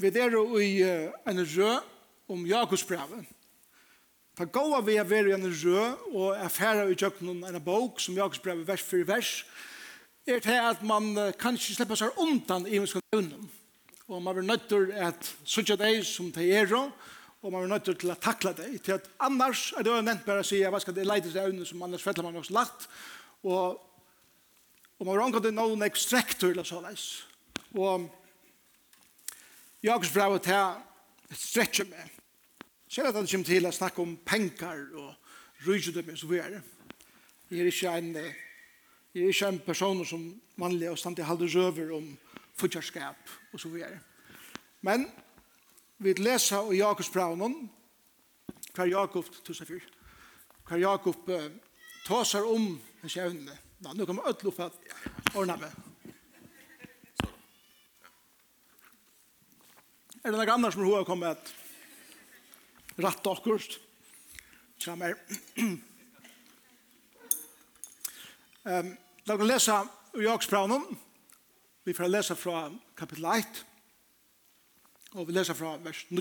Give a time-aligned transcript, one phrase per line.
[0.00, 0.80] Vi er i
[1.28, 1.72] en rø
[2.28, 3.26] om Jakobsbrevet.
[4.36, 5.80] Ta gåa vi er veri en rø
[6.14, 9.32] og er færa i tjøkken en bok som Jakobsbrevet vers for vers
[10.26, 13.50] er til at man kan ikke slippe seg undan i menneskene evnen.
[14.08, 17.84] Og man er nødt til at sutja deg som det er og man er nødt
[18.00, 18.78] til å takla deg.
[18.84, 21.44] Til at annars er det jo nevnt bare å si hva skal det leide seg
[21.44, 22.88] evnen som annars fettler man også lagt
[23.44, 23.76] og,
[24.96, 27.06] og man er omgått til noen ekstrekt eller å så leis.
[27.76, 28.08] Og
[29.82, 32.10] Jakobs brev og til stretcher meg.
[32.90, 35.14] Ser at han kommer til å snakke om penger og
[35.66, 36.60] rydgjødømme og så videre.
[37.50, 38.10] Jeg er ikke en,
[39.14, 40.26] jeg er ikke en person som
[40.60, 42.12] vanlig og stand i halde røver om
[42.60, 44.00] futjarskap og så videre.
[44.82, 45.06] Men
[45.98, 47.70] vi leser i Jakobs brev noen,
[48.74, 49.80] hver Jakob 2004,
[50.68, 51.48] hver Jakob uh,
[52.06, 53.56] tåser om hans evne.
[53.80, 55.89] Nå kommer ødel opp at ordne meg.
[60.20, 61.50] Er det noen annar som har kommet et
[63.00, 63.38] rett akkurat?
[63.38, 63.78] akkurst?
[64.76, 65.14] Kjammer.
[68.68, 68.90] um,
[69.24, 69.76] da kan lese
[70.20, 70.84] i Jaksbraunen.
[71.88, 72.66] Vi får lese fra
[73.00, 73.62] kapittel 1.
[75.16, 76.20] Og vi leser fra vers 9.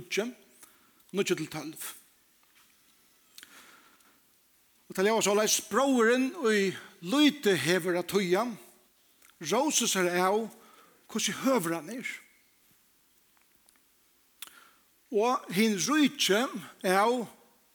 [1.12, 1.76] 9 til 12.
[4.88, 8.48] Og til jeg også leser leis og i løyte hever av tøya.
[9.44, 10.48] Råses er av
[11.12, 12.08] hvordan høver han er.
[12.08, 12.29] Roses
[15.10, 16.44] Og hin rujtje
[16.86, 17.24] er av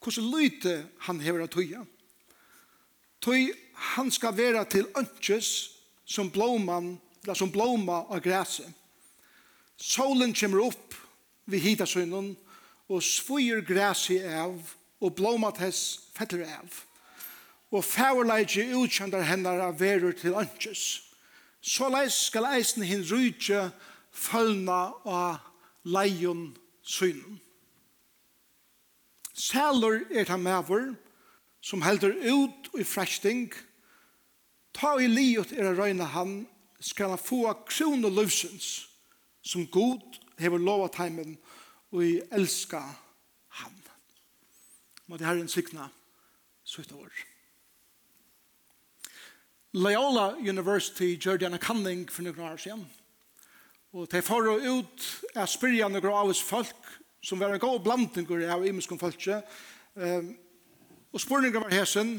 [0.05, 0.75] hvordan lyte
[1.07, 1.83] han hever av tøya.
[3.25, 3.51] Tøy
[3.95, 5.51] han skal være til ønskjes
[6.07, 8.67] som blåman, eller som blåma av græse.
[9.81, 10.95] Solen kommer opp
[11.51, 12.35] ved hitasønnen
[12.89, 14.55] og svøyer græse av
[15.01, 16.69] og blåma tess fetter av.
[17.75, 20.85] Og fæverleidje utkjøndar hennar av verur til ønskjes.
[21.65, 23.71] Så leis skal eisen hin rujtje
[24.13, 25.41] følna av
[25.83, 26.53] leion
[26.85, 27.41] synen.
[29.35, 30.95] Sælur er ta maver
[31.61, 33.53] som heldur ut i fresting.
[34.75, 36.45] Ta i livet er a røyna han
[36.81, 38.89] skal han få krone løvsens
[39.43, 41.37] som god hever lova teimen,
[41.93, 42.81] og i elska
[43.49, 43.77] han.
[45.07, 45.91] Må det herren sikna
[46.65, 47.25] sutt av år.
[49.75, 52.85] Loyola University gjør denne kanning for noen år siden.
[53.95, 55.05] Og de får ut
[55.39, 56.87] av spyrjane gravis folk,
[57.23, 59.29] som var en god blandingur av imenskon folk.
[59.95, 60.33] Um,
[61.15, 62.17] og spurninga var hesen,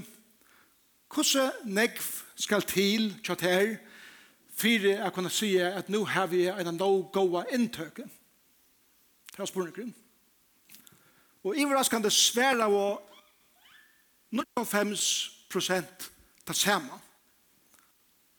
[1.11, 1.99] hvordan negv
[2.39, 3.75] skal til tjatt her,
[4.55, 8.07] for jeg kunne si at nå har vi en no goa inntøke.
[9.33, 9.91] Det var spurninga.
[11.43, 13.01] Og iverraskande svære var
[14.31, 15.09] 95
[15.51, 16.11] prosent
[16.47, 17.01] ta sama.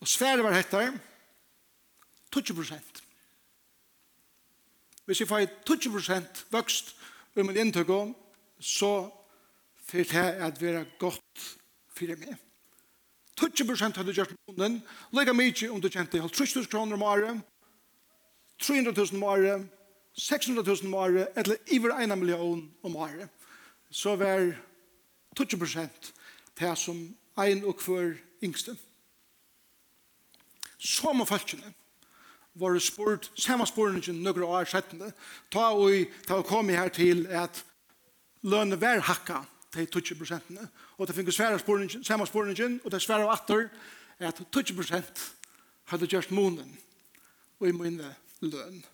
[0.01, 0.95] Og svære var hettar
[2.33, 3.06] 20 prosent.
[5.07, 6.97] Hvis jeg får 20% vøkst
[7.37, 8.17] i min inntøk om,
[8.61, 9.11] så
[9.87, 11.45] får det at være godt
[11.95, 12.35] for meg.
[13.37, 14.81] 20% har du gjort munnen,
[15.13, 17.41] lega mykje om du kjente 50 kroner om året,
[18.59, 19.67] 300 000 om året,
[20.17, 23.29] 600 000 om året, eller iver 1 million om året.
[23.91, 24.57] Så var
[25.41, 26.13] 20%
[26.59, 28.77] det som ein og hver yngste.
[30.79, 31.75] Så må folkene
[32.61, 35.11] var spurt, samme spørningen noen år settende,
[35.53, 37.65] ta og ta og komme her til at
[38.47, 43.03] lønne hver hakka til 20 prosentene, og det finnes svære spørningen, samme spørningen, og det
[43.03, 43.69] svære atter,
[44.19, 45.25] at 20 prosent
[45.93, 46.79] hadde gjort månen,
[47.61, 48.85] og i mine løn.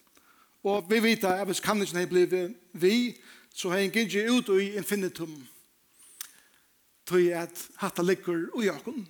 [0.64, 3.16] Og vi vet at hvis kannelsen har blivet vi,
[3.54, 5.48] så har jeg ikke ut i infinitum,
[7.06, 9.08] til at hatta ligger og jakon,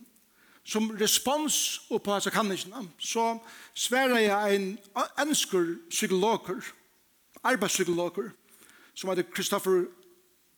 [0.65, 3.39] som respons på hans kanningene, så
[3.75, 4.69] sverer jeg en
[5.21, 6.63] ønsker psykologer,
[7.43, 8.31] arbeidspsykologer,
[8.95, 9.85] som heter Kristoffer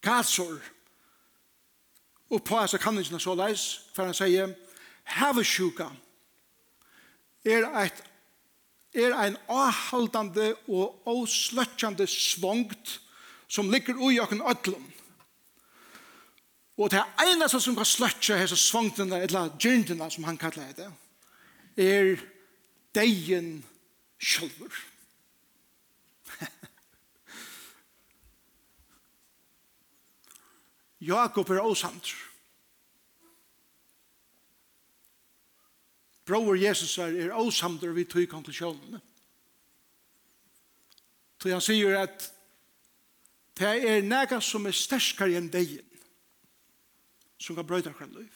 [0.02, 0.58] Katsor,
[2.30, 4.52] og på hans kanningene så leis, for han sier,
[5.04, 5.90] «Havesjuka
[7.44, 8.04] er et
[8.94, 13.00] er ein avhaldande og avsløttjande svongt
[13.50, 14.86] som ligger ui okken ødlund
[16.76, 20.92] Og det eneste som kan sløtje hese svangtene, eller gyndene, som han kallar det,
[21.78, 22.16] er
[22.94, 23.64] deien
[24.18, 24.72] sjølver.
[31.14, 32.14] Jakob er åsamt.
[36.24, 39.00] Bror Jesus er, er åsamt vi tog konklusjonene.
[41.42, 42.30] Så han sier at
[43.60, 45.93] det er nega som er sterskare enn deien
[47.38, 48.32] som kan brøyta akkurat liv.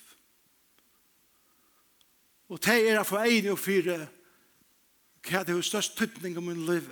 [2.49, 4.07] Og det er for egen og fire
[5.29, 6.87] hva det er størst tøtning om min liv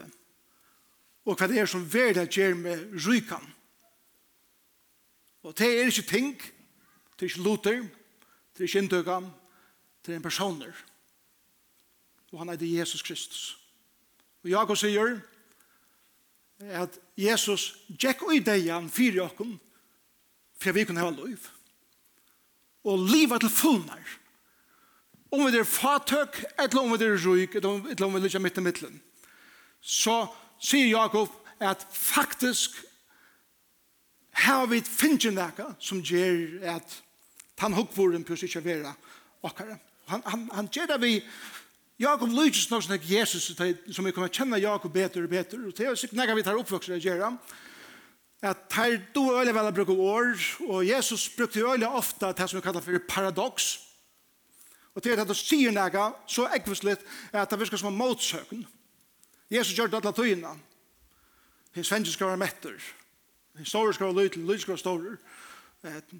[1.26, 3.42] og hva det er som verda gjør med rykan.
[5.42, 7.80] Og det er ikke ting, det er ikke loter,
[8.54, 9.30] det er ikke inntøkan,
[10.06, 10.74] det er en personer.
[12.32, 13.58] Og han er det Jesus Kristus.
[14.44, 15.18] Og Jakob sier
[16.60, 19.56] at Jesus gikk i deian fyrir okken
[20.56, 21.55] for vi kunne ha lov
[22.86, 24.14] og livet til fullnar.
[25.34, 28.62] Om vi er fatøk, eller om vi er røyk, eller om vi ligger midt i
[28.62, 29.00] midtelen.
[29.80, 30.26] Så
[30.62, 32.78] sier Jakob at faktisk
[34.36, 36.96] har vi finnet noe som gjør at
[37.62, 38.92] han hukkvoren pluss ikke være
[39.46, 39.80] akkurat.
[40.06, 41.12] Han, han, han gjør det vi
[41.98, 43.46] Jakob lykkes nok som Jesus
[43.96, 46.60] som vi kommer kjenne Jakob bedre og bedre og det er sikkert noe vi tar
[46.60, 47.30] oppvokser å gjøre
[48.46, 52.32] at her du er veldig vel å bruke år, og Jesus brukte øyne veldig ofte
[52.36, 53.66] det som vi kallar for paradox.
[54.94, 56.96] Og til at du sier noe så ekvislig
[57.32, 58.62] at det virker som en motsøken.
[59.52, 60.54] Jesus gjør det alle tøyene.
[61.76, 62.78] Hins venner skal være metter.
[63.58, 65.16] Hins store skal være lytel, lytel skal være store.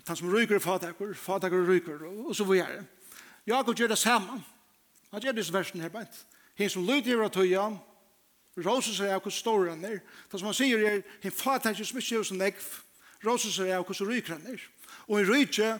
[0.07, 2.85] Han som ryker fatakker fatakker ryker, og så videre.
[3.47, 4.43] Jakob gjør det samme.
[5.11, 6.27] Han gjør disse versene her bænt.
[6.57, 7.79] Hins som lytel gjør det tøyene,
[8.57, 9.99] Rosen sier hvor stor han er.
[10.31, 12.69] Det som han sier er, han fatter ikke så mye som en ekv.
[13.27, 14.63] Rosen sier hvor så ryker han er.
[15.09, 15.75] Og en ryke,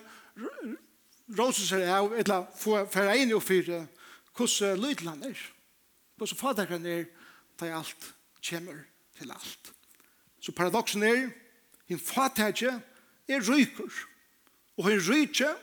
[1.39, 3.87] Rosen sier jeg, eller for en og fire,
[4.37, 5.41] hvordan lyder han er.
[6.17, 7.09] Hvordan fatt han er,
[7.61, 8.13] da alt
[8.49, 8.85] kommer
[9.19, 9.73] til alt.
[10.41, 11.31] Så paradoksen er,
[11.89, 12.81] han fatter ikke,
[13.29, 13.91] er ryker.
[14.77, 15.57] Og han ryker,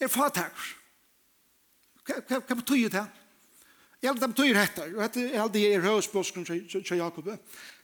[0.00, 0.76] er fatt fatter.
[2.28, 3.06] Hva betyr det?
[3.06, 3.19] Hva
[4.02, 7.26] Jeg vet, det betyr dette, og dette er alt det er høysbåsken til Jakob.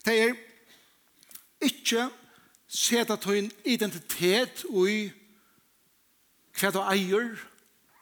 [0.05, 0.33] Det er
[1.61, 2.07] ikke
[2.67, 4.97] sett at tøyn identitet i
[6.57, 7.35] hva du eier,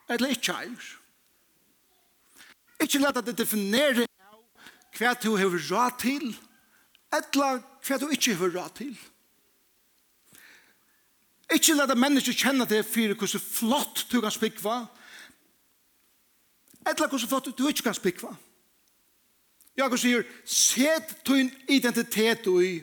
[0.10, 0.88] eller ikke eier.
[2.80, 4.06] Ikke lett at det definerer
[4.96, 6.32] hva du har råd til,
[7.12, 8.96] eller hva du ikke har råd til.
[11.52, 15.05] Ikke lett at mennesker kjenner det for hvordan flott du kan spikva, eller
[16.86, 18.36] Etla hvordan flott du ikke kan spikva.
[19.76, 22.78] Jakob sier, set tøyn identitet i,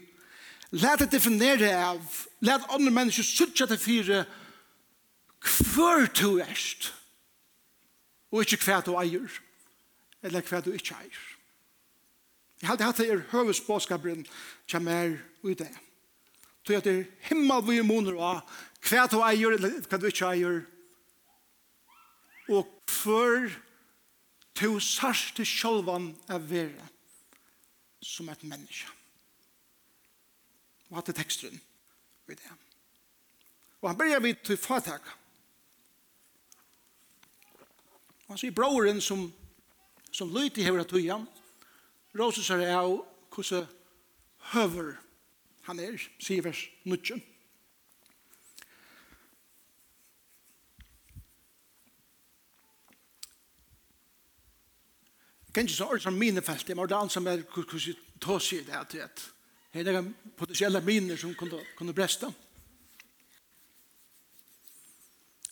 [0.76, 2.02] let det definere av,
[2.44, 4.24] let andre mennesker suttja til fire,
[5.42, 6.92] hver du erst,
[8.32, 9.40] og ikke hver du eier,
[10.22, 11.22] eller hver du ikke eier.
[12.62, 14.26] Jeg hadde hatt det er høvesbåskaperen
[14.70, 15.72] som er i det.
[16.62, 18.44] Tøy at det er himmel vi måneder av,
[18.86, 20.60] hver du eier, eller hver du ikke eier,
[22.52, 22.68] og
[23.02, 23.50] hver
[24.54, 26.88] to sørst til sjølvan er vera
[28.02, 28.90] som et menneske.
[30.90, 31.60] Og hatt er teksten
[32.26, 32.56] ved det.
[33.80, 35.06] Og han börjar vidt til fatak.
[38.26, 39.26] Og han sier broren som,
[40.12, 41.18] som lyte hever at tuja,
[42.14, 42.98] råser seg av
[43.32, 43.66] hvordan
[44.52, 44.94] høver
[45.66, 47.22] han er, sier vers 19.
[55.52, 59.04] kan ikke så ordentlig minefelt, det var det som er hvordan tås i det til
[59.04, 59.28] at
[59.72, 62.28] det er noen potensielle miner som kunne, kunne breste.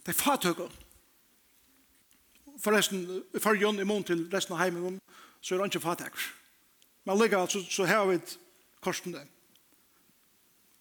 [0.05, 0.69] Det er fatøkken.
[2.61, 3.07] Forresten,
[3.41, 4.99] for Jon i mån til resten av heimen,
[5.41, 6.27] så er det ikke fatøkker.
[7.09, 8.19] Men likevel, så, så har vi
[8.85, 9.25] korsen det.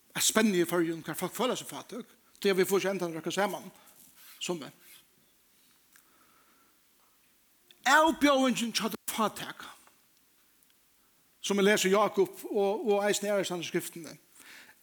[0.10, 2.12] Det er spennende for Jon, hva folk føler seg fatøk.
[2.44, 3.72] Det er vi får kjent han rekker sammen,
[4.44, 4.76] som er.
[7.90, 9.66] avbjøringen til det fatak.
[11.42, 14.18] Som vi leser Jakob og, og eisen i ærestand skriftene.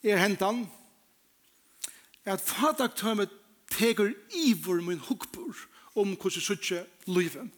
[0.03, 0.67] Er hentan
[2.25, 3.31] at fataktømmet
[3.71, 5.55] teker ivor min hukbor
[5.95, 7.51] om hvordan suttje livet.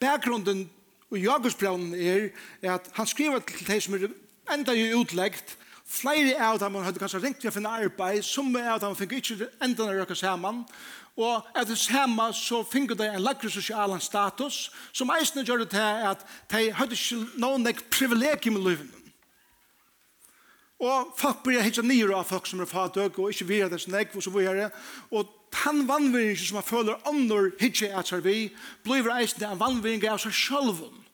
[0.00, 0.70] Bakgrunden
[1.10, 2.28] og Jakobs Jakobsbraunen er
[2.74, 4.08] at han skriver til de som er
[4.52, 8.76] enda i utleggt Flere av dem hadde kanskje ringt til å finne arbeid, som av
[8.82, 10.60] dem fikk ikke enda å røkke sammen,
[11.18, 16.04] Og etter samme så finner de en lagre sosial status, som eisene gjør det til
[16.12, 16.22] at
[16.52, 18.94] de hadde ikke noen privilegium i livet.
[20.78, 23.96] Og folk blir hittet nye av folk som er fatøk, og ikke virer det som
[23.98, 24.70] jeg, og så videre.
[25.10, 25.26] Og
[25.64, 28.52] den vanveringen som man føler ånder hittet etter vi,
[28.86, 31.04] blir eisene en vanvering av seg selv om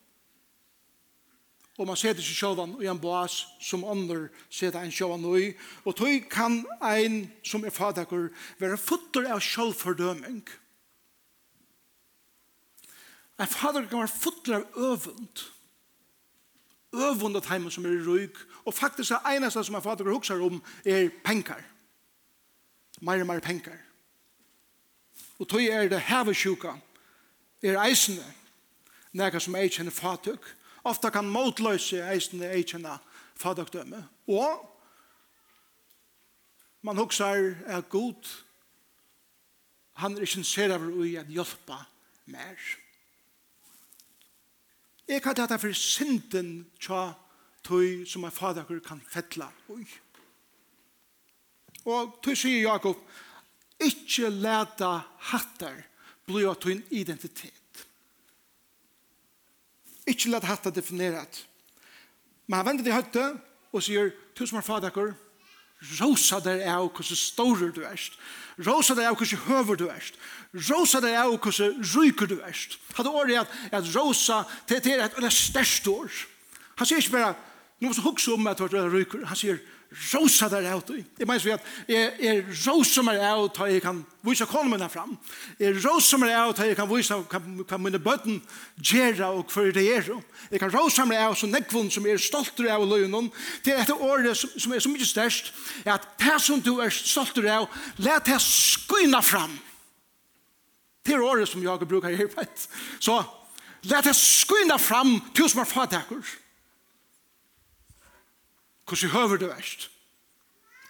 [1.78, 5.48] og man setter seg sjåvan i en boas som ånder setter en sjåvan i,
[5.82, 8.28] og tog kan ein som er fadakur
[8.60, 10.44] være futter av sjålfordøming.
[13.42, 15.44] En fader kan være futter av øvund.
[16.94, 20.62] Øvund av heimen som er røyk, og faktisk er eneste som en fader hukser om
[20.84, 21.64] er penkar.
[23.00, 23.78] mer og mer penkar.
[25.38, 26.76] Og tog er det hevesjuka,
[27.62, 28.24] er eisene,
[29.12, 30.46] nekka som ei kjenner fatøk,
[30.84, 32.98] ofta kan motløse eisende eikjenne
[33.40, 34.04] fadagdømme.
[34.28, 34.70] Og
[36.84, 38.28] man huksar er god,
[39.94, 41.78] han er ikke ser av ui at hjelpa
[42.26, 42.58] mer.
[45.08, 47.12] Jeg kan ta for synden tja
[47.64, 49.84] tøy som en fadagur kan fettla ui.
[51.84, 53.00] Og tøy sier Jakob,
[53.80, 54.96] ikkje leta
[55.32, 55.82] hattar
[56.28, 57.63] blir av tøyn identitet.
[60.06, 61.44] Ikke lett hatt det definerat.
[62.46, 63.26] Men han vender til høtte
[63.74, 65.14] og sier, tusen var fadakker,
[66.00, 68.18] rosa der av hvordan stårer du erst.
[68.64, 70.18] Rosa der av hvordan høver du erst.
[70.68, 72.78] Rosa der av hvordan ryker du erst.
[72.94, 76.12] Hadde året at, at rosa, det er et eller størst år.
[76.78, 77.34] Han sier ikke bare,
[77.84, 79.24] Nu måste hugsa om att vart ryker.
[79.24, 79.58] Han säger
[80.12, 81.06] rosa där ut.
[81.16, 85.16] Det menar så att är är rosa mer ut har jag kan visa kolmen fram.
[85.58, 88.40] Är rosa mer ut har jag kan visa kan kan mina button
[88.76, 90.22] gera och för det är så.
[90.48, 93.30] Jag kan rosa mer ut så nekvon som är stolt av lönen.
[93.62, 95.52] Det är ett ord som är så mycket störst
[95.84, 99.58] är att person du är stolt av lät det skina fram.
[101.02, 102.28] Det är året som jag brukar i
[102.98, 103.24] Så
[103.80, 106.36] lät det skina fram tusen var fatakurs
[108.88, 109.90] hvordan høver det verst.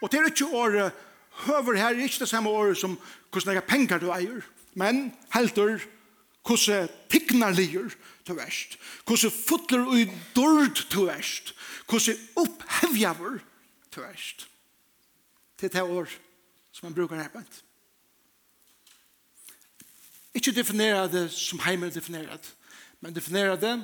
[0.02, 0.92] Og det er ikke året,
[1.46, 2.98] høver her er ikke det samme året som
[3.32, 4.42] hvordan jeg penger du eier,
[4.74, 5.82] men helter
[6.44, 7.88] hvordan tignar lier
[8.26, 11.54] du verst, hvordan fotler og dård du verst,
[11.88, 13.38] hvordan opphevjaver
[13.94, 14.48] du verst.
[15.60, 16.10] Det er det år
[16.72, 17.62] som man brukar her bant.
[20.34, 22.54] Ikke definere det som heimer definere det,
[23.00, 23.76] men definere det,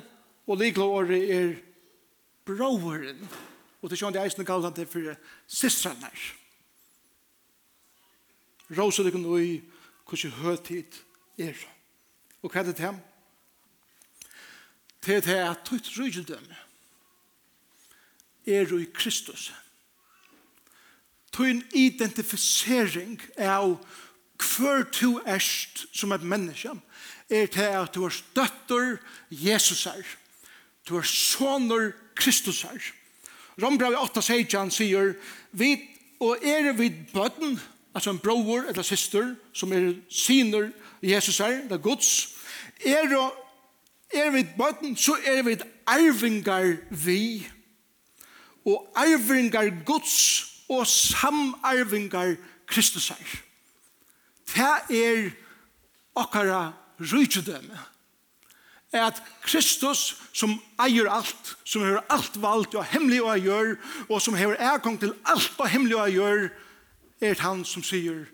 [0.47, 1.71] og likelig året er broveren
[2.45, 3.29] bråveren,
[3.81, 5.15] Og til det eisen kallet han det for
[5.47, 6.09] sistrene.
[8.77, 9.53] Råse dere nå i
[10.07, 10.99] hvordan høytid
[11.37, 11.57] er.
[12.41, 12.99] Og hva er det til ham?
[15.01, 16.57] Til det er tøyt rydgjødømme
[18.47, 19.51] er i Kristus.
[21.31, 23.77] Tøyn identifisering av
[24.41, 26.73] hver to erst som et menneske
[27.29, 28.97] er til at du er støtter
[29.29, 30.01] Jesus her.
[30.89, 32.81] Du er soner Kristus her.
[33.61, 35.13] Rombravi 8, 16 sier,
[35.51, 35.75] vi,
[36.19, 37.59] og er vi bøtten,
[37.93, 40.71] altså en bror eller syster, som er syner
[41.03, 42.35] Jesus er, det er Guds,
[42.85, 43.31] er,
[44.13, 47.47] er vi bøtten, så er vi arvingar vi,
[48.65, 52.35] og arvingar Guds, og samarvingar
[52.67, 53.39] Kristus er.
[54.55, 55.29] Det er
[56.15, 57.79] okkara rydgjødømme
[58.91, 63.77] er at Kristus som eier alt, som har alt valgt og hemmelig å gjøre,
[64.09, 66.51] og som har erkong til alt og hemmelig å gjøre,
[67.21, 68.25] er han som sier,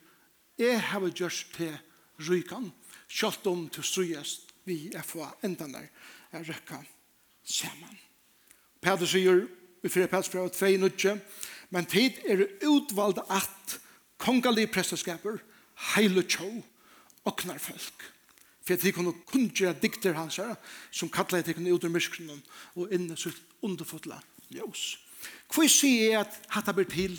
[0.58, 1.76] jeg har gjort til
[2.30, 2.72] rykan,
[3.08, 5.86] kjølt om til strøyest vi er få enda der,
[6.36, 6.82] er røkka
[7.46, 7.94] sammen.
[8.82, 9.46] Peder sier,
[9.86, 10.10] i 4.
[10.10, 11.14] Peters brev 2, nødje,
[11.70, 13.78] men tid er utvalgt at
[14.20, 15.40] kongelige presteskaper,
[15.94, 16.50] heile tjå
[17.28, 17.78] og knarfolk.
[17.78, 18.17] folk
[18.68, 20.56] for at de kunne kunngjøre dikter hans her,
[20.92, 22.36] som kallet de kunne ut ur myskene
[22.76, 24.20] og inn i sitt underfotla
[24.52, 24.98] ljøs.
[25.54, 27.16] Hvor sier jeg at dette blir til?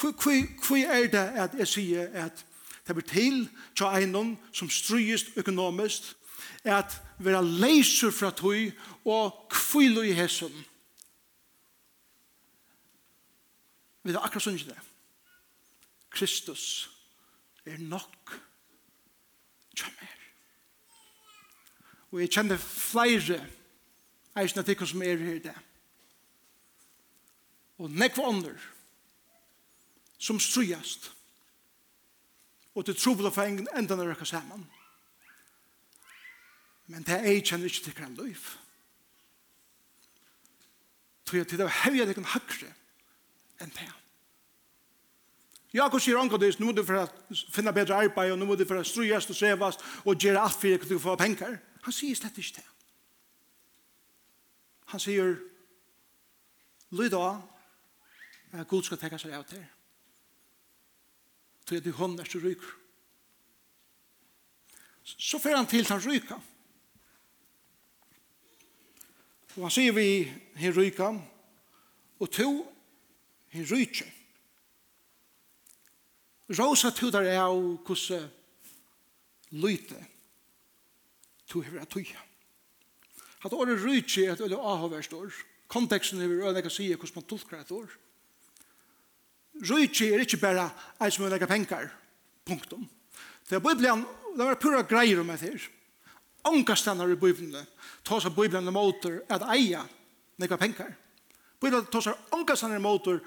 [0.00, 2.44] Hvor er det at jeg sier at
[2.88, 6.02] det blir til til en som stryes økonomisk,
[6.64, 8.72] at være leiser fra tog
[9.04, 10.52] og kvile i hessen.
[14.02, 14.84] Vi er akkurat sånn ikke det.
[16.10, 16.88] Kristus
[17.68, 18.38] er nok.
[19.76, 20.17] Kjammer.
[22.12, 23.42] Og jeg kjenner flere
[24.38, 25.54] eisne tikkene som er her i det.
[27.78, 28.56] Og nekva ånder
[30.18, 31.12] som strujast
[32.74, 34.64] og til trobel og fengen enda når røkka saman.
[36.88, 38.44] Men det er jeg kjenner ikke til tikkene liv.
[41.26, 42.70] Tror jeg til det var hevja tikkene høyre
[43.60, 43.88] enn det.
[45.74, 48.54] Jakob sier anker det, nå må du for å finne bedre arbeid, og nå må
[48.56, 51.58] du for å strujast og sevast, og gjøre alt for at du får penger.
[51.88, 52.66] Han sier slett ikke det.
[54.92, 55.38] Han sier,
[56.92, 57.38] lyd av,
[58.52, 59.62] at Gud skal tenke seg av til.
[61.64, 62.74] Så er det hånd er så ryker.
[65.08, 66.44] Så fer han til han ryker.
[69.56, 70.28] Og han sier vi,
[70.60, 71.18] han ryker,
[72.20, 72.50] og to,
[73.56, 74.12] han ryker.
[76.60, 78.28] Rosa tudar er av hvordan
[79.64, 80.04] lyte
[81.48, 82.20] to hever at tøya.
[83.44, 85.32] At året rydtje er et øyne avhåverst år.
[85.68, 87.88] Konteksten er øyne jeg sier hvordan man tolker et år.
[89.70, 91.88] Rydtje er ikke bare en som øyne penger.
[92.44, 92.88] Punktum.
[93.48, 94.04] Det er Bibelen,
[94.36, 95.68] det var pura greier om etter.
[96.44, 97.66] Anka stannar i Bibelen,
[98.04, 99.82] ta seg Bibelen motor at eia
[100.38, 100.92] nekva penger.
[101.60, 103.20] Bibelen ta seg anka stannar i motor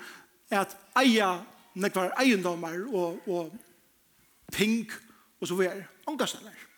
[0.50, 1.34] at eia
[1.76, 4.94] nekva eiendomar og, og pink
[5.40, 5.88] og så videre.
[6.08, 6.71] Anka stannar.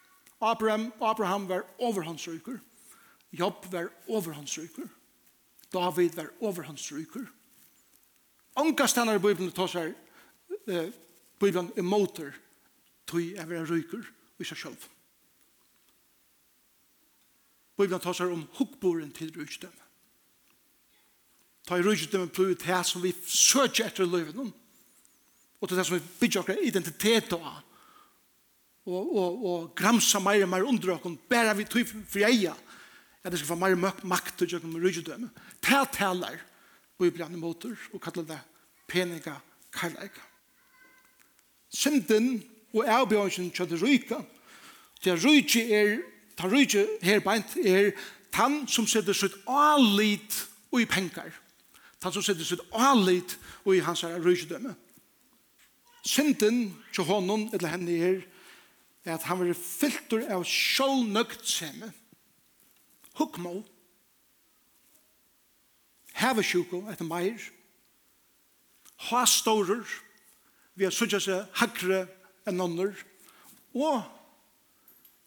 [0.43, 2.59] Abraham, Abraham var overhandsryker.
[3.31, 4.87] Jobb var overhandsryker.
[5.73, 7.25] David var overhandsryker.
[8.55, 9.93] Anka stannar i Bibelen tar seg
[10.67, 10.91] eh,
[11.41, 12.35] Bibelen emoter
[13.09, 14.03] tog jeg være ryker
[14.39, 14.85] i seg selv.
[17.79, 19.79] Bibelen tar seg om hukkboren til rujtdømme.
[21.63, 24.53] Ta i rujtdømme plod til det som vi søker etter løven om.
[25.61, 27.63] Og til det som vi bygger identitet av
[28.85, 32.53] og, og, og gramsa mer og mer under okken, bare vi tog for eia,
[33.23, 35.29] at det skal få mer makt og jøkken med rydgjødømme.
[35.63, 36.39] Tæl tælar,
[36.99, 38.39] bøyblandet motor, og kallar det
[38.87, 39.37] peniga
[39.73, 40.17] kærleik.
[41.73, 44.19] Synden og avbjørnsen til det ryka,
[45.03, 45.95] det ryka er,
[46.37, 47.91] ta rydgjø her beint er
[48.33, 51.31] tann som setter sitt alit og i penkar,
[52.01, 54.75] tann som setter sitt alit og i hans rydgjødømme.
[56.03, 58.21] Synden til honom, eller henne er,
[59.03, 61.91] er at han var fyltur av sjålnøgt sjålnøgtsemme,
[63.19, 63.61] hukmål,
[66.17, 67.51] hevesjuko etter meir,
[69.09, 69.83] Ha hastårer,
[70.79, 72.05] vi har suttet seg hakre
[72.47, 72.93] enn nonner,
[73.75, 73.99] og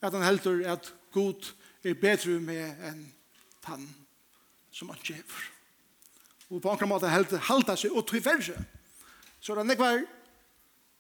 [0.00, 1.50] at han heldur at god
[1.85, 3.02] er bedre med enn
[3.64, 3.85] tann
[4.73, 5.50] som han kjever.
[6.49, 8.54] Og på ankra måte heldur halda seg og tryverse.
[9.40, 10.00] Så det er nekvar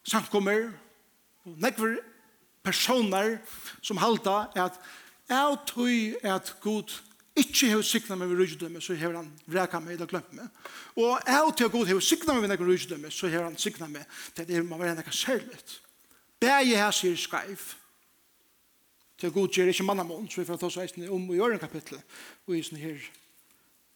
[0.06, 0.68] samkommer,
[1.46, 1.96] og nekvar
[2.66, 3.38] personer
[3.82, 4.80] som halda at
[5.30, 6.92] jeg tog at Gud
[7.36, 10.46] ikke har sikna meg ved rydgjødømme, så har han vreka meg eller glemt meg.
[10.96, 13.88] Og jeg til at Gud har sikna meg ved noen rydgjødømme, så har han sikna
[13.92, 15.80] meg til at det må være noe særligt.
[16.40, 17.74] Begge her sier skreif
[19.16, 21.58] Til at Gud gjør ikke mannamån, så vi får ta oss eisen om i øren
[21.58, 21.96] kapittel,
[22.46, 22.98] og i sånne her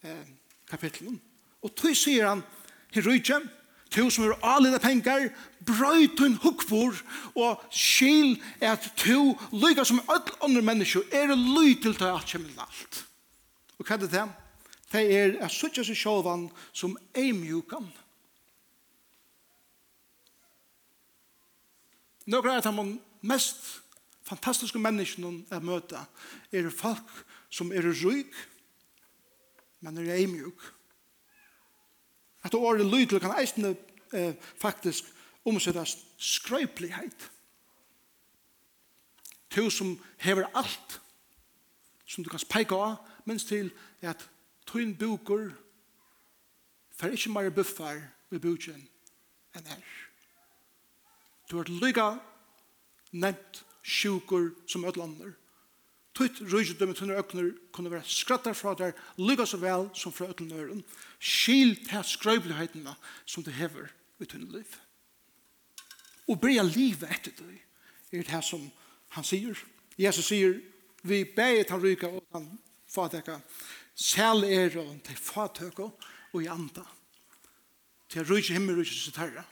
[0.09, 0.31] eh,
[0.65, 1.19] kapittelen.
[1.61, 2.41] Og tog sier han,
[2.95, 3.60] her rydgjødømme,
[3.91, 5.29] to som er alida pengar,
[5.67, 6.97] brøyt hun hukbor,
[7.35, 12.27] og skil er at to, lyga som alle andre mennesker, er ly til til at
[12.27, 13.03] kjemmel alt.
[13.79, 14.29] Og hva er det det?
[14.93, 17.87] Det er at suttja seg sjåvan som er mjukan.
[22.31, 23.81] Några er at man mest
[24.27, 26.05] fantastiske menneskene jeg møter,
[26.53, 28.35] er folk som er ryk,
[29.81, 30.61] men er ei eimjuk.
[32.43, 33.75] At året lydel kan eisne
[34.13, 35.05] eh, faktisk
[35.45, 37.31] omsettast skrøyplighet.
[39.51, 41.01] Tu som hever alt
[42.07, 43.71] som du kan peika av, mens til
[44.03, 44.23] at
[44.67, 45.51] tøyn bukur
[46.99, 48.01] fer ikkje meir buffar
[48.31, 48.81] vi bukken
[49.55, 49.85] enn her.
[51.51, 52.09] Du har lyga
[53.13, 55.33] nevnt sjukur som ödlander.
[56.15, 60.57] Tutt rujudømme tunne økner kunne være skrattar fra der lykka så vel som fra økner
[60.57, 60.83] nøren.
[61.21, 62.95] Skil til skrøyblighetene
[63.27, 64.79] som du hever i tunne liv.
[66.29, 67.61] Og bryr livet etter det
[68.19, 68.67] er det som
[69.15, 69.59] han sier.
[69.99, 70.59] Jesus sier,
[71.03, 72.49] vi beger han ryka og han
[72.91, 73.39] fatøkka.
[73.95, 75.87] Sel er og til fatøkka
[76.33, 76.85] og i anda.
[78.11, 79.47] Til rujudømme rujudømme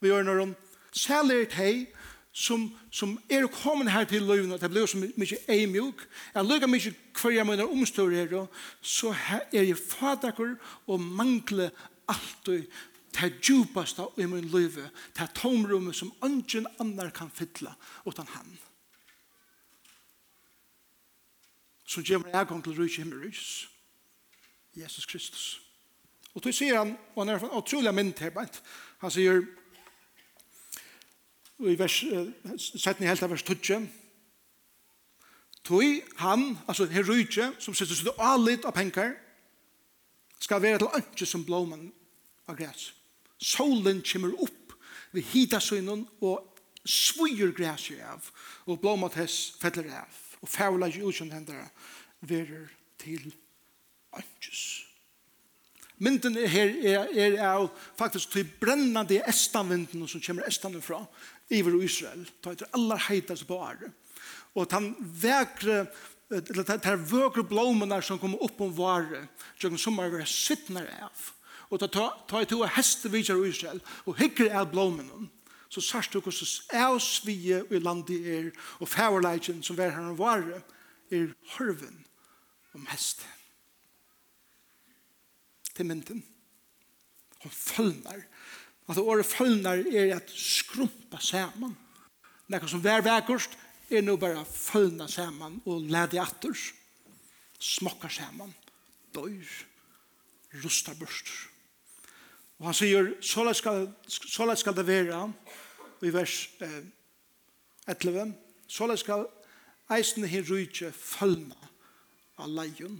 [0.00, 0.56] rujudømme rujudømme rujudømme
[0.96, 1.99] rujudømme rujudømme
[2.32, 6.92] som, som er kommet her til løyvene, det blir så mye eimjuk, jeg lukker mye
[7.20, 8.46] hver jeg mener omstår her,
[8.82, 9.14] så
[9.50, 10.54] er jeg fadakker
[10.86, 11.74] og mangler
[12.10, 12.70] alt og
[13.10, 17.74] det djupaste i min løyve, det tomrummet som ingen annar kan fylla
[18.06, 18.58] utan han.
[21.86, 23.66] Så gjør meg gang til rydde himmelrys,
[24.78, 25.60] Jesus Kristus.
[26.34, 28.60] Og så sier han, og han er en utrolig mynd her,
[29.00, 29.42] han sier,
[31.68, 32.04] i vers,
[32.58, 33.88] setning helt av vers 20.
[35.64, 39.12] Tui, han, altså her rujtje, som sitter sitt alit av penkar,
[40.40, 41.90] skal være til ønske som blåman
[42.48, 42.90] av græs.
[43.40, 44.74] Solen kommer opp
[45.12, 46.46] ved hitasøgnen og
[46.84, 48.24] svujer græs i av,
[48.64, 51.68] og blåman tess fettler av, og fævla i utkjent hendere
[52.24, 52.70] verer
[53.00, 53.32] til
[54.16, 54.86] ønskes.
[56.00, 57.66] Mynden er her er, er av
[57.98, 61.02] faktisk til brennande estanvinden som kommer estanvinden fra
[61.50, 62.24] iver Israel.
[62.42, 63.90] Ta etter allar heitas på året.
[64.54, 65.84] Og tan vekre
[66.30, 69.24] eller det vekre blomene som kommer opp om vare,
[69.58, 71.30] som sommar var sittner av
[71.70, 75.28] og ta ta to hestevidjar i Israel og hikker av blomene,
[75.70, 80.62] så sørst du hvordan avsvige i landet er, og fæverleikjen som er her om vare,
[81.10, 82.04] er hørven
[82.74, 83.26] om heste.
[85.74, 86.24] Til mynden.
[87.42, 88.26] Hun følner
[88.90, 91.76] At året følner er at skrumpa saman.
[92.50, 93.54] Nekka som vær vekkost
[93.90, 96.56] er nå bare følna saman og ledi atter.
[97.60, 98.50] Smokkar saman.
[99.14, 99.46] Døyr.
[100.64, 101.30] Rustar børst.
[102.58, 105.20] Og han sier, såleis skal, såleis skal det være,
[106.02, 106.82] i vers eh,
[107.88, 108.34] 11,
[108.68, 109.24] såleis skal
[109.94, 111.56] eisen her rydtje følna
[112.40, 112.98] av leion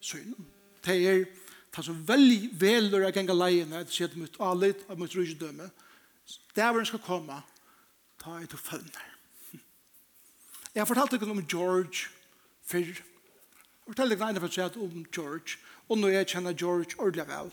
[0.00, 0.48] synen.
[0.84, 1.24] Det er
[1.76, 5.66] ta så veldig velur jeg genga leiene et sett mot alit og mot rydgjødømme
[6.56, 7.42] dæveren skal komme
[8.22, 9.04] ta et og fønner.
[10.74, 12.08] Jeg har fortalt dere om George
[12.64, 12.78] før.
[12.80, 17.52] Jeg fortalt dere for å seg om George og nå jeg kjenner George ordentlig vel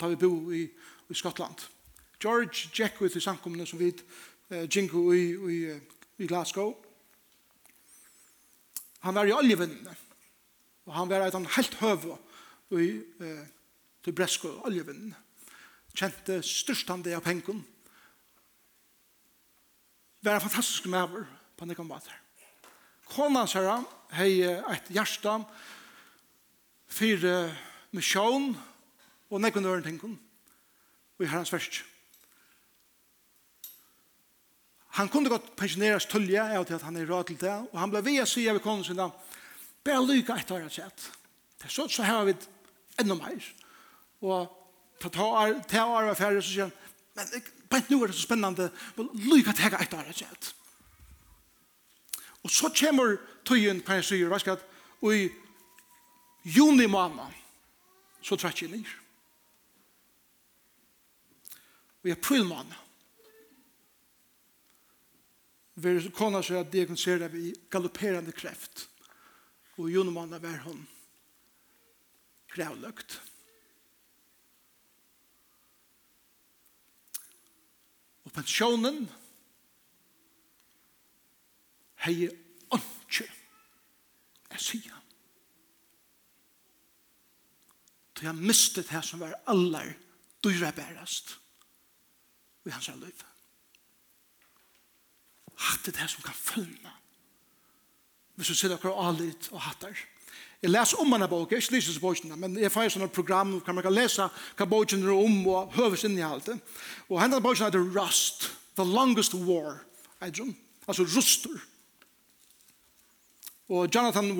[0.00, 0.62] da vi bo i,
[1.08, 1.64] i Skottland.
[2.20, 5.58] George Jack ut i samkommende som vi uh, Jinko i, i,
[6.20, 6.74] i Glasgow.
[9.08, 9.96] Han var i oljevinnene
[10.84, 12.18] og han var et helt høve
[12.74, 12.88] i
[13.22, 13.44] eh,
[14.04, 15.14] til Bresko oljevinnen.
[15.94, 17.62] Kjente størstande av pengen.
[20.24, 22.12] Var en fantastisk maver på en måte.
[23.14, 23.84] Kona sier han,
[24.16, 25.38] hei et hjerte,
[26.88, 27.52] fyrir
[27.94, 28.54] misjon
[29.30, 30.16] og nekken øren tenken,
[31.18, 31.82] og i herrens verst.
[34.94, 37.90] Han kunde godt pensjoneras tullje av til at han er råd til det og han
[37.90, 39.08] ble via sida ved konen sinna
[39.84, 41.08] bare lykke etter å ha sett.
[41.66, 42.36] Så, så har vi
[43.02, 43.42] enda meir
[44.24, 46.74] og ta år, ta år av færre, så sier han,
[47.14, 50.52] men bare nå er det så spennende, men lykke til jeg etter det, sier
[52.44, 54.58] Og så kommer tøyen, kan jeg sier, hva
[55.04, 55.28] og i
[56.44, 57.32] juni måned,
[58.24, 58.88] så trekk jeg ned.
[62.02, 62.80] Og i april måned,
[65.74, 68.88] vi kona så at det vi se det i galopperende kreft,
[69.76, 70.84] og i juni måned var hun
[72.54, 73.18] kravløkt.
[73.18, 73.33] Og
[78.34, 79.04] pensjonen
[82.04, 82.28] hei
[82.74, 83.26] åndsje
[84.54, 85.00] jeg sier
[88.14, 89.94] til jeg mistet det som var aller
[90.44, 91.36] dyra bærast
[92.64, 93.24] i hans liv
[95.64, 96.92] hatt det som kan følge
[98.34, 99.94] hvis du sitter akkurat alit og hattar
[100.64, 103.74] Jeg leser om denne bok, jeg ikke lyser boken, men jeg får sånne program hvor
[103.76, 104.24] man kan lese
[104.56, 106.54] hva boken er om og høves inn i alt det.
[107.10, 108.46] Og henne boken heter Rust,
[108.78, 109.82] The Longest War,
[110.24, 110.54] Adrian,
[110.88, 111.58] altså Ruster.
[113.68, 114.32] Og Jonathan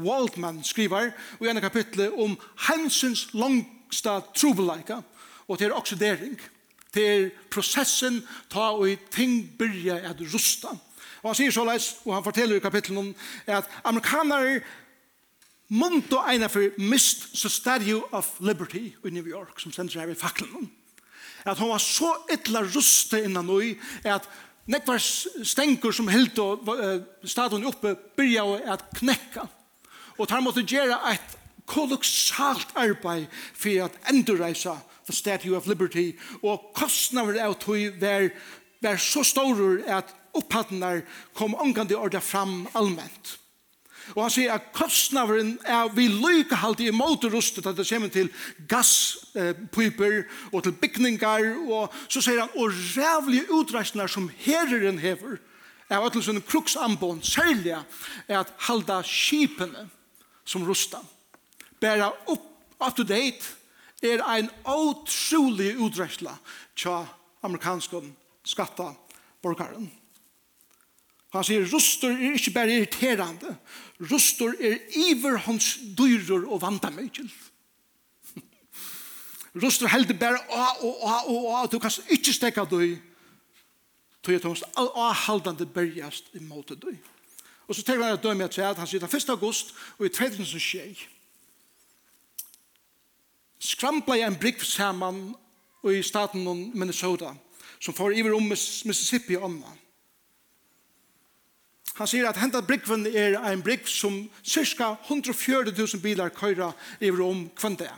[0.00, 2.38] Waldman skriver i en kapittel om
[2.70, 5.02] hensens langsta trobeleika,
[5.48, 6.40] og til oksidering,
[6.96, 10.72] til prosessen ta og ting byrja at rusta.
[11.20, 14.62] Og han sier så leis, og han forteller i kapitlet om at amerikanere
[15.68, 20.14] Mundo eina for mist the Statue of Liberty i New York, som sender her i
[20.14, 20.70] faklen.
[21.44, 23.74] At hun var så ytla ruste innan ui,
[24.04, 24.28] at
[24.66, 24.98] nekvar
[25.42, 29.46] stengur som held og uh, stadion oppe byrja at knekka.
[30.18, 31.34] Og tar måtte gjera et
[31.66, 34.76] kolossalt arbeid for at endurreisa
[35.06, 38.30] the Statue of Liberty, og kostnader av tog var,
[38.82, 41.02] var så store at opphattnar
[41.34, 43.36] kom omgande orda fram allment.
[44.14, 48.12] Og han sier at kostnaveren er vi lykke halte i måte rustet at det kommer
[48.12, 48.30] til
[48.68, 51.48] gasspyper og til bygningar.
[51.66, 55.38] Og så sier han, og rævlige utreisninger som herren hever,
[55.88, 57.76] er at en kruksambånd, særlig
[58.28, 59.88] er at halda skipene
[60.44, 60.98] som rusta.
[61.80, 62.42] Bæra opp,
[62.80, 63.54] up to date,
[64.02, 66.36] er ein utrolig utreisla
[66.76, 67.06] tja
[67.42, 68.10] amerikanskon
[68.44, 68.92] skatta
[69.42, 69.90] borgaren.
[71.34, 73.56] Han sier, rustor er ikke bare irriterande.
[74.12, 77.28] Rustor er iver hans dyrer og vandamøykjel.
[79.64, 82.94] Rustor heldur bare å, å, å, å, å, du kan ikke stekka døy.
[84.22, 86.96] Tøy at hans avhaldande bergjast måte døy.
[87.66, 89.30] Og så tenker han at døy med at han sier den 1.
[89.34, 91.06] august og i 2006
[93.66, 95.20] skrampla jeg en brygg saman
[95.90, 96.44] i staten
[96.76, 97.32] Minnesota
[97.80, 99.80] som får iver om Mississippi og annan
[101.96, 107.46] Han sier at hentet brikven er en brikv som cirka 140.000 bilar køyra over om
[107.56, 107.88] kvante.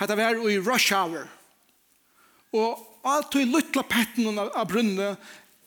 [0.00, 1.28] Hetta var i rush hour.
[2.52, 5.14] Og alt i luttla petten av brunne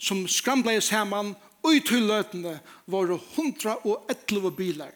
[0.02, 1.34] som skramblei saman
[1.64, 2.58] og i tulløtene
[2.92, 4.94] var 111 bilar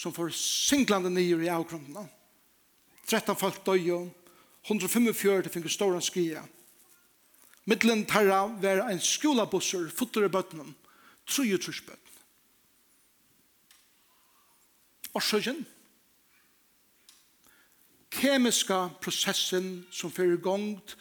[0.00, 2.08] som får singlande nyer i avgrunnen.
[3.10, 4.08] 13 folk døy og
[4.68, 6.44] 145 finner stora skia.
[7.70, 10.72] Mittlen tarra var en skolabusser, futtere bøttenen,
[11.28, 12.16] truje trusbøtten.
[15.14, 15.62] Årsøkjen,
[18.10, 20.96] kemiska processen som fyrir gongt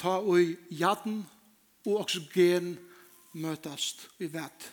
[0.00, 1.22] ta ui jaden
[1.86, 2.74] og oxygen
[3.32, 4.68] møtast i vett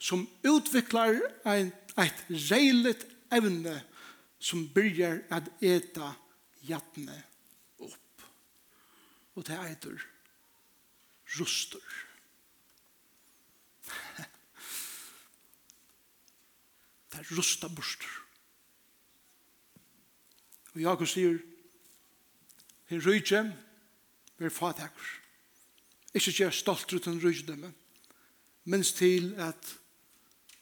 [0.00, 3.76] som utviklar ein, eit reilet evne
[4.40, 6.14] som byrjar at eta
[6.64, 7.18] jatne
[7.84, 8.24] opp
[9.36, 10.00] og det eitur
[11.38, 11.78] ruster.
[17.10, 18.12] det er rusta borster.
[20.74, 21.38] Og Jakob sier,
[22.90, 23.56] Hin rydje,
[24.40, 25.10] er fatakur.
[26.14, 27.72] Ikke gjør stolt ut en rydjedømme,
[28.64, 29.76] minst til at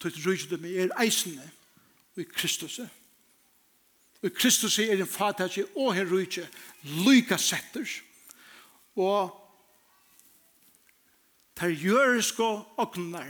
[0.01, 1.51] tøyt dem er eisende
[2.17, 2.81] i Kristus.
[4.23, 6.49] Og Kristus er en fatakje og hin rydje,
[6.83, 7.87] lyka setter.
[8.97, 9.48] og
[11.59, 13.29] tar jøresko åknar,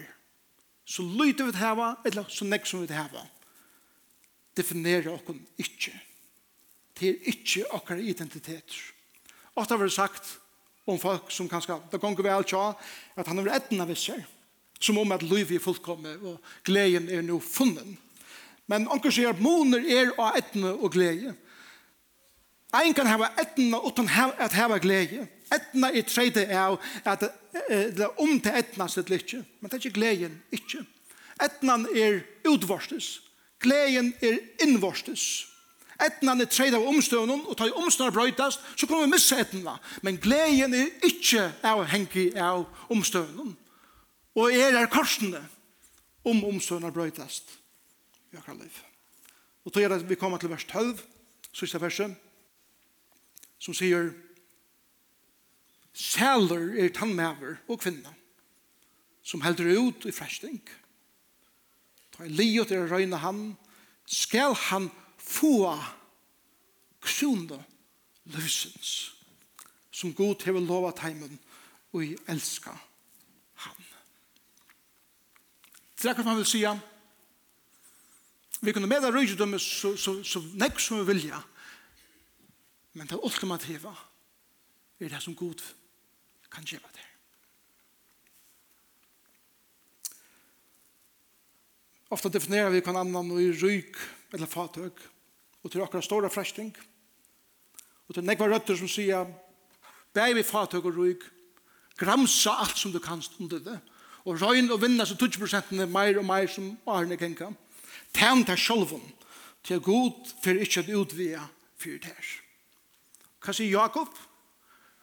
[0.89, 3.25] så lyte vi hava, eller så nek som vi hava,
[4.57, 5.95] definerer åkken ikkje.
[6.99, 8.79] Det er ikke åkker identiteter.
[9.55, 10.35] Ofte har vi sagt
[10.89, 12.73] om folk som kanskje, det gonger vel tja,
[13.17, 14.21] at han har etna visser,
[14.81, 17.97] som om at liv er fullkommet, og gleden er no funnen.
[18.69, 21.35] Men onker sier at moner er av etna og glede,
[22.73, 25.27] Ein kan hava etna utan at hava glede.
[25.53, 27.25] Etna i tredje av at
[27.69, 29.41] det er om til etna sitt lykke.
[29.61, 30.85] Men det er ikke gleden, ikke.
[31.41, 33.21] Etnan er utvorstes.
[33.63, 35.47] Gleden er innvorstes.
[35.99, 39.79] Etnan er tredje av omstøvnen, og tar omstøvnen brøytast, så kommer vi missa etna.
[40.03, 43.57] Men gleden er ikke avhengig av omstøvnen.
[44.39, 45.41] Og er er korsene
[46.23, 47.57] om omstøvnen brøytast.
[48.31, 48.83] Vi har liv.
[49.65, 50.99] Og tog er at vi kommer til vers 12,
[51.53, 52.15] sista verset
[53.59, 54.13] som sier
[55.99, 58.13] Sæler er tannmæver og kvinna
[59.29, 60.61] som heldur ut i fresting.
[62.15, 63.57] Ta en liot er røyna han,
[64.09, 65.75] skal han få
[67.05, 67.59] krona
[68.33, 68.93] løsens
[69.93, 71.35] som god hever lova teimen
[71.93, 72.73] og i elska
[73.65, 73.85] han.
[75.99, 76.77] Det er hva man vil sija.
[78.63, 81.41] Vi kunne med det røydømme så, så, så, så nekk som vi vilja,
[82.99, 83.93] Men det ultimativa
[84.99, 85.63] er det som Gud
[86.51, 87.05] kan gjøre det.
[92.11, 93.99] Ofta definerar vi kan annan i ryk
[94.33, 95.03] eller fatøk
[95.63, 96.73] og til akkurat stora fresting
[98.09, 99.29] og til nekva røtter som sier
[100.17, 101.29] bæg vi fatøk og ryk
[102.01, 103.77] gramsa alt som du kanst under det
[104.25, 107.53] og røyn og vinna så 20% meir og meir som arne kenka
[108.17, 109.05] tæn til sjolvun
[109.63, 111.45] til god fyrir ikkje at utvia
[111.77, 112.48] fyrir tærs
[113.49, 114.13] Hva sier Jakob?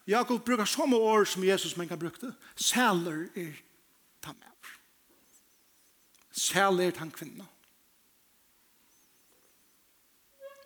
[0.05, 2.29] Jakob brukar samme år som Jesus men kan brukte.
[2.55, 3.53] Sæler er
[4.21, 4.69] ta med.
[6.31, 7.47] Sæler er ta kvinna.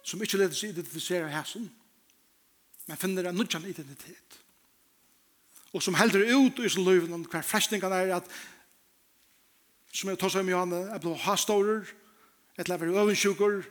[0.04, 1.70] Som ikke leder seg identifisere hæsen,
[2.90, 4.40] men finner en nødjan identitet.
[5.72, 8.28] Og som heldur ut i sin løyven om hver frestningene er at
[9.94, 11.88] som jeg tar seg med Johanne, er blir hastårer,
[12.58, 13.62] jeg blir øvensjukker,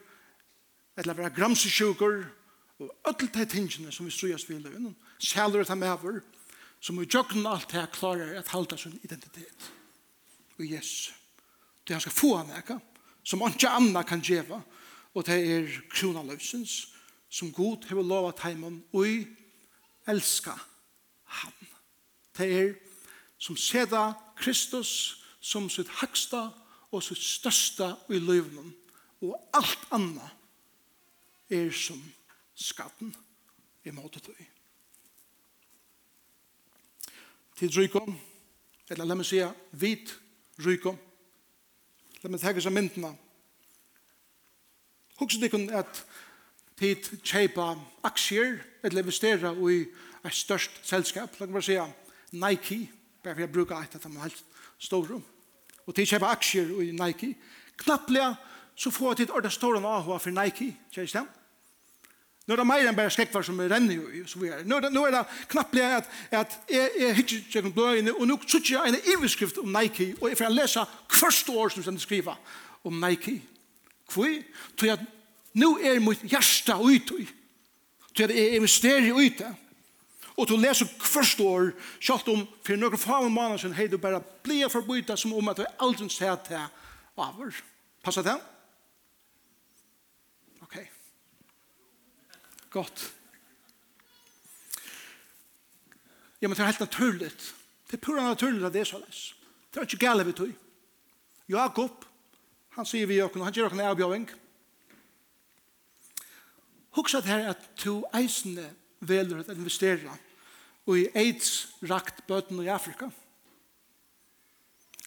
[0.96, 2.22] jeg blir gramsesjukker,
[2.78, 6.20] Og alle de tingene som vi strøyes vi i løgnen, særlig at han
[6.80, 9.72] som vi jøkken alt her klarer at halda sin identitet.
[10.58, 11.14] Og yes,
[11.86, 12.78] Det han skal få han eka,
[13.24, 14.60] som ikke anna kan djeva,
[15.14, 16.92] og det er krona løsens,
[17.28, 19.26] som god hever lova teimen, og i
[20.08, 20.52] elska
[21.24, 21.52] han.
[22.36, 22.74] Det er
[23.38, 26.50] som seda Kristus som sitt haksta
[26.92, 28.74] og sitt størsta i løvnen,
[29.24, 30.28] og alt anna
[31.48, 32.02] er som
[32.58, 33.14] skatten
[33.86, 34.38] i måte tøy.
[37.58, 38.18] Til rykom,
[38.90, 40.12] eller la meg sige, vit
[40.64, 40.98] rykom.
[42.22, 43.12] La meg tegge seg myndene.
[45.18, 46.02] Hugsa dikken at
[46.78, 47.72] tid kjeipa
[48.06, 49.80] aksjer, eller investera i
[50.24, 51.86] et størst selskap, la meg bare sige,
[52.38, 52.84] Nike,
[53.22, 54.44] bare for jeg bruker et av dem helt
[54.78, 55.18] store.
[55.86, 57.34] Og tid kjeipa aksjer i Nike.
[57.78, 58.34] Knapplega
[58.78, 61.26] så får jeg tid orda stående avhåa for Nike, kjei det?
[62.48, 64.62] Nå er det mer enn bare skrekkvar som renner og så videre.
[64.62, 64.64] er.
[64.64, 65.20] Nå er det, nå er det
[65.52, 69.68] knapplig at, at jeg, jeg hittir tjekken bløyene, og nå sitter jeg en iverskrift om
[69.68, 72.40] Nike, og jeg får lese første år som jeg skriver
[72.88, 73.42] om Nike.
[74.08, 74.32] Hvor?
[74.80, 75.06] Tror jeg at
[75.60, 77.28] nå er mitt hjärsta utøy.
[78.16, 79.52] Tror jeg at jeg investerer i utøy.
[80.38, 84.22] Og du leser første år, selv om for noen faen måneder siden, hei du bare
[84.46, 86.64] blir forbytet som om at du aldri ser til
[87.18, 87.52] over.
[88.04, 88.38] Passer det?
[88.38, 88.57] Ja.
[92.70, 93.12] gott.
[96.40, 97.54] Ja, men det er helt naturligt.
[97.90, 99.34] Det er pura naturligt at det er så såleis.
[99.74, 100.52] Det er ikke gale vi tog.
[101.48, 102.04] Jakob,
[102.76, 104.28] han sier vi jokken, han gjør jokken avbjøring.
[106.98, 110.16] Hugsat her at to eisene veler at investere
[110.88, 113.10] og i AIDS-rakt bøten i Afrika.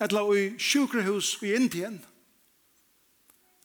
[0.02, 2.00] Etla i sjukrehus i Indien.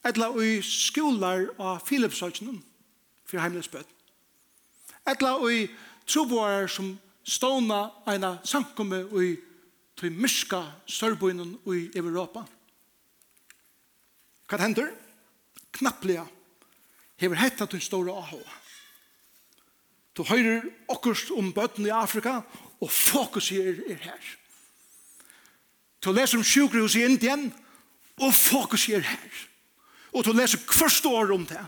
[0.05, 2.63] Etla i skolar av Philipsøkenen
[3.27, 3.85] for heimlens bød.
[5.07, 5.67] Etla ui
[6.07, 6.95] troboer som
[7.27, 9.35] ståna eina sankumme ui
[9.97, 12.45] til myska sørboinen ui Europa.
[14.47, 14.93] Hva hender?
[15.75, 16.25] Knapplega
[17.19, 18.55] hever hetta til store ahoa.
[20.17, 22.39] Du høyrer okkurst om bøtten i Afrika,
[22.81, 24.29] og fokus er, er her.
[26.01, 27.51] Du leser om sjukrihus i Indien,
[28.21, 29.41] og fokus er her.
[30.13, 31.61] Og du leser hvert år om det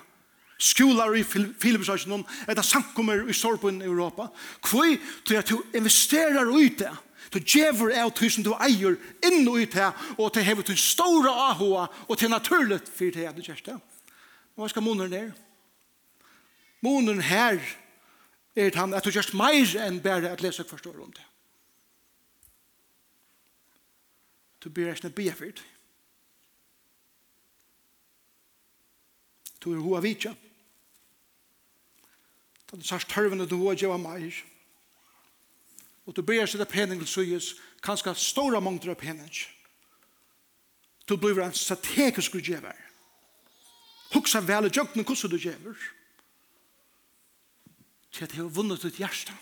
[0.59, 4.27] skolar i Filipsasjonen, etter sankummer i Sorpen i Europa.
[4.61, 6.91] Kvoi, til at du investerer i det,
[7.29, 11.29] du gjever av du som du eier inn i det, og til hever til store
[11.29, 13.77] ahoa, og til naturlig for det du kjørste.
[14.57, 15.31] Og hva skal måneden ned?
[16.81, 17.59] Måneden her
[18.55, 21.25] er han at du kjørst mer enn bare at lese og forstår om det.
[24.59, 25.63] Du blir ikke bia for det.
[29.59, 30.33] Du er hoa vidtja.
[32.69, 34.33] Da du sørst tørvene du og gjør meg.
[36.05, 37.53] Og du ber seg det pening til søyes,
[37.85, 39.29] kanskje store mongter av pening.
[41.09, 42.75] Du blir en strategisk utgjever.
[44.13, 45.77] Huksa vel i jøkken hvordan du gjør.
[48.11, 49.33] Til at jeg har vunnet ditt hjerte.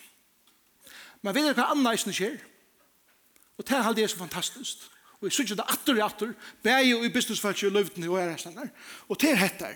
[1.24, 2.38] Men vet du hva annet som skjer?
[3.58, 4.86] Og det er alt det som er fantastisk.
[5.18, 8.32] Og jeg synes det atter og atter, bæg jo i businessfallet i løvdene og er
[8.34, 8.70] resten der.
[9.10, 9.74] Og det er hette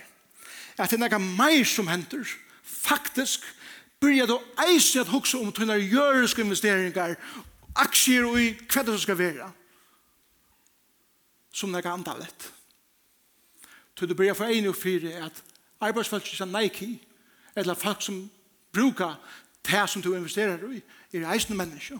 [0.78, 3.45] at det er noe mer som henter, og faktisk
[4.02, 7.15] byrja du eisen at hugsa om tunnar jøriske investeringar,
[7.76, 9.52] aksjer og i hva det skal være.
[11.54, 12.52] Som det er antallet.
[13.97, 15.43] Så du byrja for en og fire at
[15.80, 17.02] arbeidsfolk som Nike,
[17.56, 18.32] eller folk som
[18.74, 19.19] brukar
[19.65, 20.82] det som du investerar i,
[21.13, 22.00] er eisne mennesker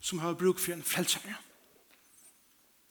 [0.00, 1.34] som har bruk for en frelsare.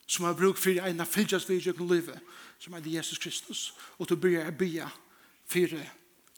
[0.07, 2.19] Som har bruk for en av fylgjast vi i livet,
[2.59, 3.73] som er Jesus Kristus.
[3.97, 4.89] Og du byrja bya
[5.47, 5.89] fire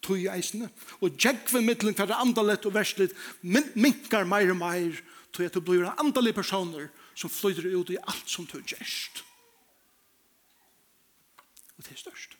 [0.02, 0.70] tog eisene.
[1.02, 5.02] Og djekve mittelen det andalett og verslet minkar meir og meir
[5.34, 9.24] tog at du blir andalig personer som flyter ut i alt som du gjerst.
[11.78, 12.38] Og det er størst.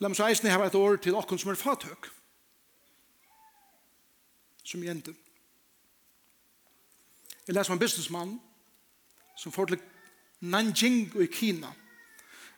[0.00, 2.10] La meg så eisene hava et år til okken som er fathøk.
[4.64, 5.14] Som jente.
[7.46, 8.34] Jeg leser om en businessmann
[9.36, 9.82] som får til
[10.40, 11.70] Nanjing i Kina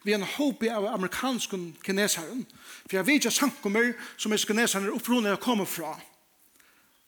[0.06, 2.44] vi en håp av amerikansk kineseren,
[2.86, 5.96] for jeg vet ikke sankummer som er kineseren opprunnet jeg kommer fra.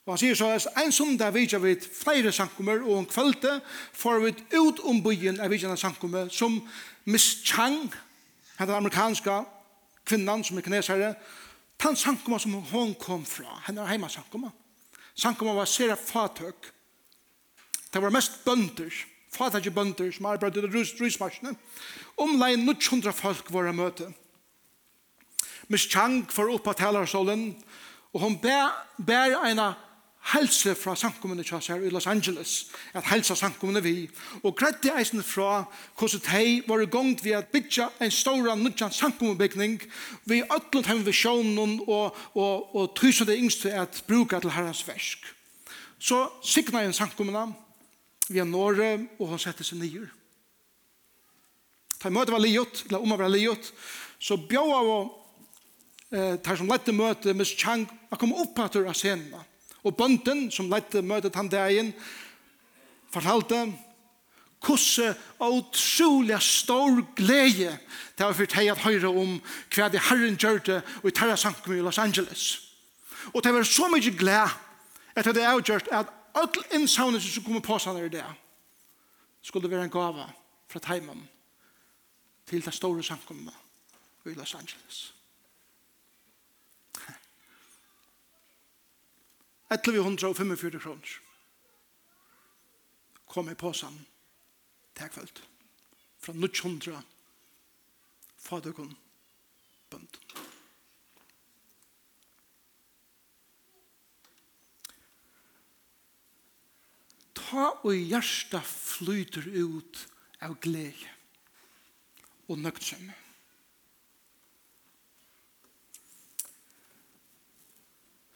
[0.09, 3.59] Og han sier så, en sundag vet jeg vet flere sankummer, og en kvalte
[3.93, 6.57] får vi ut om byen av vidtjene sankummer, som
[7.05, 7.93] Miss Chang,
[8.59, 9.43] den amerikanska
[10.09, 11.13] kvinnan som er kinesere,
[11.79, 14.51] den sankummer som hon kom fra, henne er heima sankummer.
[15.19, 16.73] Sankummer var sere fatøk.
[17.93, 18.95] Det var mest bønder,
[19.35, 21.57] fatakje bønder som arbeidde i rysmarsene.
[22.17, 24.13] omlai 900 folk var å møte.
[25.69, 27.51] Miss Chang var oppe av talersolen,
[28.13, 29.61] og hun bær en
[30.33, 34.09] helse fra samkommende kjass i Los Angeles, at helsa samkommende vi,
[34.43, 35.65] og greit eisen fra
[35.99, 39.79] hvordan de var i gang ved å bygge en stor nudjan samkommendbygning
[40.29, 45.25] vi ötlund hem visjonen og, og, og tusen det yngste at bruka til herrens versk.
[45.99, 47.49] Så signa en samkommende,
[48.29, 50.07] vi Norge, og han sette seg nye.
[51.99, 53.73] Ta møtet var liot, eller om var liot,
[54.23, 54.91] så bjør av
[56.13, 59.35] eh, tar som lette møte med Chang, han kom opp etter av scenen.
[59.87, 61.93] Og bønden som lette møtet han dagen,
[63.15, 63.67] fortalte
[64.59, 67.79] hvordan utrolig stor glede
[68.19, 69.37] det var for deg at høre om
[69.75, 72.59] hva det Herren gjør det i Terra Sankum i Los Angeles.
[73.31, 74.49] Og det var så mye glede
[75.15, 78.25] etter det avgjørt at öll innsavnet som kommer på seg i det,
[79.43, 80.27] skulle være en gava
[80.69, 81.23] fra Taiman
[82.47, 83.55] til det store samkommet
[84.27, 85.15] i Los Angeles.
[89.69, 91.17] Etter vi hundra og 45 kroner
[93.29, 93.99] kom i påsan
[94.97, 95.43] til kvöld
[96.19, 97.03] fra 900
[98.39, 98.97] faderkon
[99.91, 100.17] bønd.
[107.49, 110.05] ta og hjärsta flyter ut
[110.45, 111.09] av glede
[112.49, 113.17] og nøgtsømme.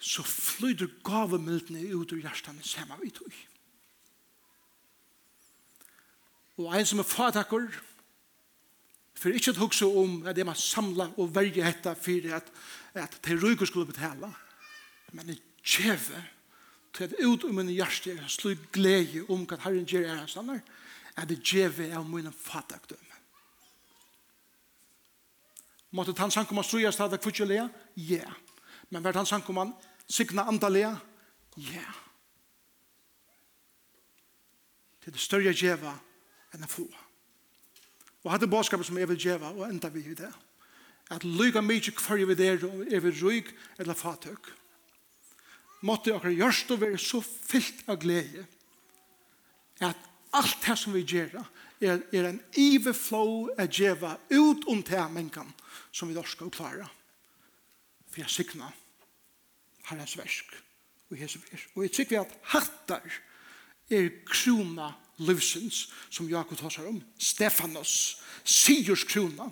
[0.03, 3.33] Så flyter gavemildene ut av hjertene samme vi tog.
[6.61, 7.71] Og en som er fatakker,
[9.17, 12.49] for ikke å huske om at det man samla og verge hette for at,
[12.99, 14.29] at de ryker skulle betale,
[15.15, 16.27] men det kjever
[16.93, 20.37] til at ut om min hjerte er slik glede om hva Herren gjør er hans
[20.37, 20.61] annar,
[21.17, 23.09] er det djeve av min fattakdøm.
[25.93, 27.67] Måtte han sank om han strøyast hadde kvitsjelea?
[27.97, 28.31] Ja.
[28.89, 29.75] Men vært han sank om han
[30.09, 30.95] signa andalea?
[31.57, 31.89] Ja.
[35.03, 35.93] Det er det større djeva
[36.55, 36.87] enn å få.
[38.23, 40.31] Og hadde bådskapet som jeg vil djeva, og enda vi i det.
[41.13, 43.51] At lyga mykje kvar vi der, og er vi ryg
[43.83, 44.53] eller fatøk
[45.87, 48.47] måtte akkurat gjørst og være så fyllt av glede
[49.83, 51.41] at alt det som vi gjør
[51.83, 53.23] er, er en iveflå
[53.59, 55.51] å gjøre ut om det mennesken
[55.91, 56.89] som vi da skal klare
[58.13, 58.71] for jeg sikna
[59.91, 60.55] herrens versk
[61.11, 63.21] og Jesu vers og jeg sikker at hattar
[63.93, 69.51] er krona livsens som Jakob tar seg om Stefanos, Sigurs krona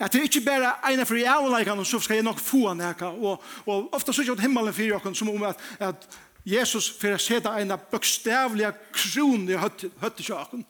[0.00, 3.02] At det er ikke bare ene for jævnleikene, så skal jeg nok få han her.
[3.04, 6.08] Og, og ofte så er det himmelen for dere som om at, at
[6.46, 10.64] Jesus for å sette ene bøkstavlige kron i høttesjaken.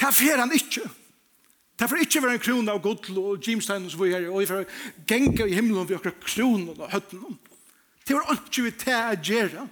[0.00, 0.88] Det fer han ikke.
[1.74, 4.30] Det fer ikke være en kron av godl og Jimstein og så videre.
[4.30, 4.64] Og det fer
[5.10, 7.36] genge i himmelen for dere kronen og høttene.
[8.04, 9.62] Det var ikke vi til å gjøre.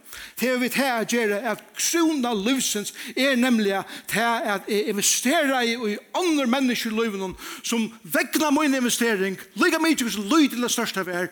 [0.40, 3.74] Det var vi til å gjøre at krona livsens er nemlig
[4.08, 10.08] til å investere i i andre mennesker i livet som vegna min investering, lika mye
[10.08, 11.28] som lyd til det største vi er,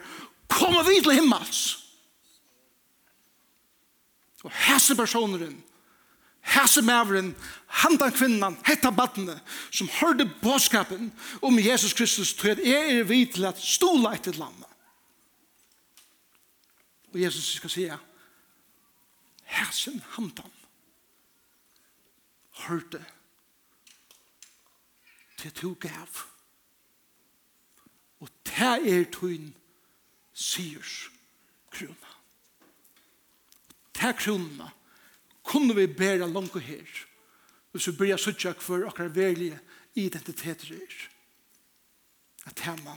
[0.48, 1.62] kommer vi til himmels.
[4.44, 5.56] Og hese personeren,
[6.52, 7.34] hese maveren,
[7.80, 9.38] handa kvinnan, hetta badne,
[9.72, 14.36] som hørte båskapen om Jesus Kristus, til at jeg er vidt til at stola etter
[14.36, 14.69] landet
[17.12, 17.88] Og Jesus skal si,
[19.50, 20.52] Hersen hantan
[22.66, 23.04] hørte
[25.38, 26.20] til to gav.
[28.20, 29.54] Og det er tuin
[30.32, 31.10] syrs
[31.70, 32.14] krona.
[33.96, 34.70] Det krona
[35.42, 36.86] kunne vi bæra langt her.
[37.70, 39.58] Hvis vi bryr suttja for akkurat verlige
[39.94, 41.08] identiteter er.
[42.46, 42.96] At hemma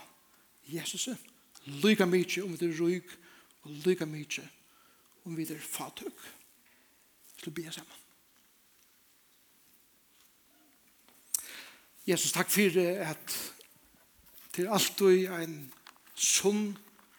[0.67, 1.09] Jesus
[1.65, 3.09] lyga mykje om det ryg
[3.63, 4.47] og lykke mye
[5.25, 6.23] om vi er fatøk.
[7.43, 7.99] til å be sammen.
[12.07, 13.35] Jesus, takk for at
[14.53, 15.57] til alt du er en
[16.15, 16.71] sunn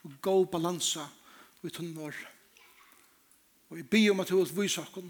[0.04, 1.04] og god balansa
[1.64, 2.16] i tunnen vår.
[3.72, 5.04] Og jeg ber om at du vil vise oss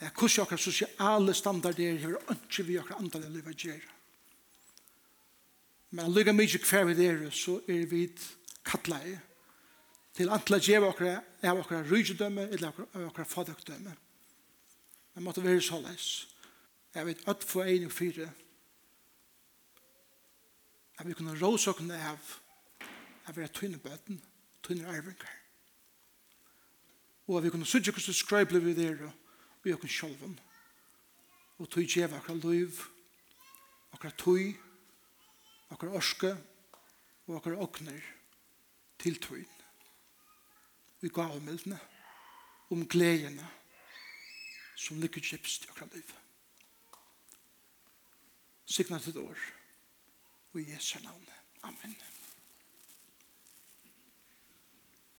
[0.00, 3.84] Jeg kurser okkar sosiale standarder her og ikke vi akkurat andre livet gjør.
[5.90, 8.10] Men lykke mye hver vi er, så er vi
[8.66, 9.20] kattleie
[10.16, 13.92] til antla djev okra, av okra rygedømme, eller av okra fadøkdømme.
[15.14, 16.26] Men måtte være så leis.
[16.94, 18.30] Jeg vet at for en og fire,
[20.96, 22.36] at vi kunne råse okra av,
[23.26, 24.22] at vi er tynne bøten,
[24.64, 25.32] tynne arvinger.
[27.26, 29.12] Og at vi kunne sudja hvordan skreibler vi der, og
[29.64, 30.38] vi okna sjolven.
[31.58, 32.80] Og tog djev okra liv,
[33.92, 34.54] okra tøy,
[35.74, 36.32] okra orske,
[37.26, 38.00] og okra okner
[39.02, 39.55] til tøyn
[41.00, 41.36] vi gav
[42.70, 43.46] om gledene
[44.76, 46.12] som ligger kjipst i akkurat liv.
[48.66, 49.38] Signa til år,
[50.52, 51.26] og i Jesu navn.
[51.62, 51.96] Amen.